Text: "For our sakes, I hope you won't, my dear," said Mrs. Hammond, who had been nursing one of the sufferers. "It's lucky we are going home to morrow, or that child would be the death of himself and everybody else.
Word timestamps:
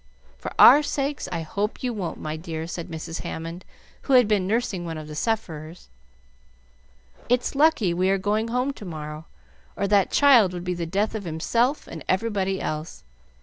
"For 0.39 0.51
our 0.57 0.81
sakes, 0.81 1.29
I 1.31 1.41
hope 1.41 1.83
you 1.83 1.93
won't, 1.93 2.19
my 2.19 2.35
dear," 2.35 2.65
said 2.65 2.87
Mrs. 2.87 3.21
Hammond, 3.21 3.63
who 4.01 4.13
had 4.13 4.27
been 4.27 4.47
nursing 4.47 4.83
one 4.83 4.97
of 4.97 5.07
the 5.07 5.13
sufferers. 5.13 5.89
"It's 7.29 7.53
lucky 7.53 7.93
we 7.93 8.09
are 8.09 8.17
going 8.17 8.47
home 8.47 8.73
to 8.73 8.83
morrow, 8.85 9.25
or 9.77 9.87
that 9.87 10.09
child 10.09 10.53
would 10.53 10.63
be 10.63 10.73
the 10.73 10.87
death 10.87 11.13
of 11.13 11.25
himself 11.25 11.85
and 11.87 12.03
everybody 12.09 12.59
else. 12.59 13.03